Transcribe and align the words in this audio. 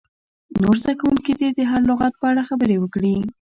نور 0.61 0.75
زده 0.81 0.93
کوونکي 0.99 1.31
دې 1.39 1.49
د 1.53 1.59
هر 1.71 1.81
لغت 1.89 2.13
په 2.19 2.25
اړه 2.31 2.47
خبرې 2.49 2.75
وکړي. 2.79 3.15